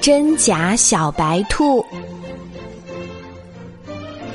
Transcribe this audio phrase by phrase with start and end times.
[0.00, 1.84] 真假小白兔。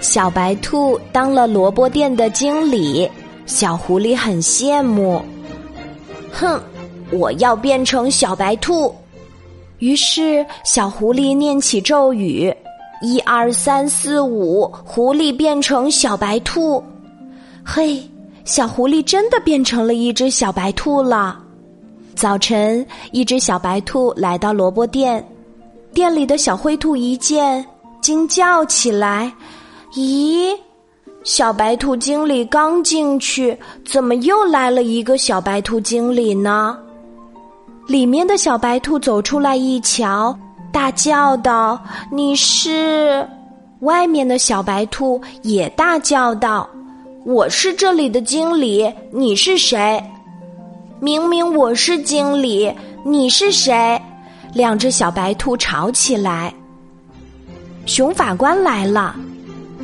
[0.01, 3.09] 小白兔当了萝卜店的经理，
[3.47, 5.23] 小狐狸很羡慕。
[6.31, 6.61] 哼，
[7.11, 8.93] 我要变成小白兔。
[9.79, 12.53] 于是，小狐狸念起咒语
[13.01, 16.83] ：“一二三四五，狐狸变成小白兔。”
[17.65, 18.01] 嘿，
[18.45, 21.39] 小狐狸真的变成了一只小白兔了。
[22.15, 25.23] 早晨，一只小白兔来到萝卜店，
[25.93, 27.63] 店里的小灰兔一见，
[28.01, 29.31] 惊叫起来
[29.93, 30.57] ：“咦，
[31.25, 36.77] 小白兔经理刚进去，怎么又来了一个小白兔经理呢？”
[37.85, 40.35] 里面的小白兔走出来一瞧，
[40.71, 41.77] 大叫道
[42.09, 43.27] ：“你是？”
[43.81, 46.67] 外面的小白兔也大叫道
[47.25, 50.01] ：“我是这里的经理，你是谁？”
[51.01, 52.73] 明明我是经理，
[53.03, 54.01] 你是谁？
[54.53, 56.53] 两只小白兔吵起来。
[57.85, 59.13] 熊法官来了，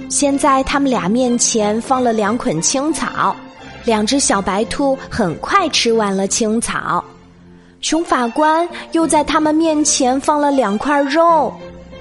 [0.09, 3.35] 先在他们俩面前放了两捆青草，
[3.83, 7.03] 两只小白兔很快吃完了青草。
[7.81, 11.53] 熊法官又在他们面前放了两块肉，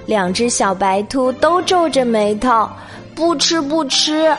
[0.05, 2.67] 两只小白兔都皱着眉头，
[3.13, 4.33] 不吃不吃。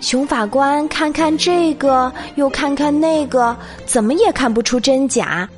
[0.00, 5.48] 熊法官看看这个，又看看那个，怎么也看不出真假，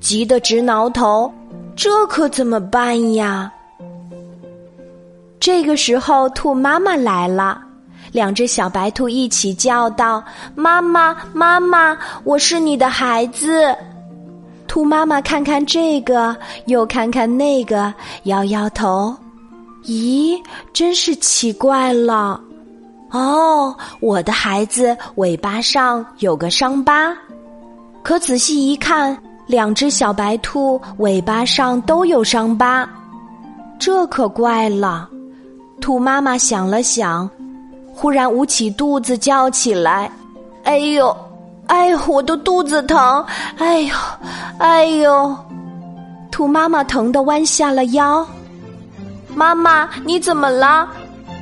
[0.00, 1.32] 急得直挠头。
[1.76, 3.52] 这可怎么办呀？
[5.38, 7.60] 这个时候，兔妈妈来了，
[8.10, 10.22] 两只小白兔一起叫道
[10.54, 13.74] ：“妈妈，妈妈，我是你的孩子。”
[14.66, 17.92] 兔妈妈看看这个，又看看那个，
[18.24, 19.14] 摇摇头
[19.84, 20.36] ：“咦，
[20.72, 22.40] 真是奇怪了。
[23.10, 27.16] 哦，我的孩子尾巴上有个伤疤，
[28.02, 32.88] 可仔细一看，两只小白兔尾巴上都有伤疤，
[33.78, 35.08] 这可怪了。”
[35.80, 37.28] 兔妈妈想了想，
[37.94, 40.10] 忽然捂起肚子叫起来
[40.64, 41.16] ：“哎呦！”
[41.68, 43.22] 哎呦，我的肚子疼！
[43.58, 43.94] 哎呦，
[44.58, 45.36] 哎呦！
[46.30, 48.26] 兔妈妈疼得弯下了腰。
[49.34, 50.88] 妈妈，你怎么了？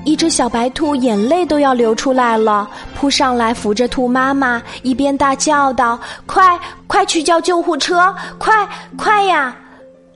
[0.06, 6.56] 一只小白兔眼泪都要流出来了，扑上来扶着兔妈妈，一边大叫道：“快，
[6.86, 8.14] 快去叫救护车！
[8.38, 9.56] 快，快呀！”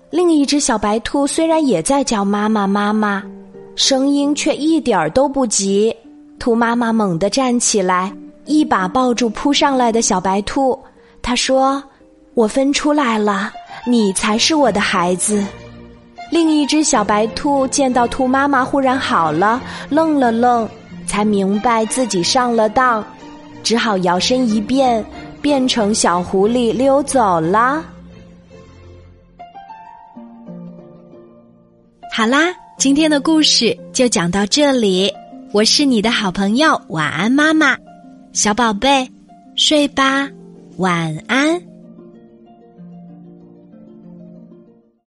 [0.09, 3.21] 另一只小白兔虽然也在叫妈妈妈妈，
[3.75, 5.93] 声音却一点儿都不急。
[6.39, 8.13] 兔妈妈猛地站起来。
[8.47, 10.79] 一把抱住扑上来的小白兔，
[11.21, 11.83] 她说
[12.35, 13.53] ：“我分出来了，
[13.87, 15.45] 你才是我的孩子。”
[16.31, 20.69] 另一只小白兔见到兔妈妈忽然好了，愣了愣，
[21.07, 23.05] 才明白自己上了当，
[23.63, 25.05] 只好摇身一变，
[25.43, 27.85] 变成小狐狸溜走了。
[32.13, 35.13] 好啦，今天的故事就讲到这里，
[35.53, 37.77] 我是你的好朋友，晚安，妈妈。
[38.33, 39.11] 小宝贝，
[39.57, 40.29] 睡吧，
[40.77, 41.70] 晚安。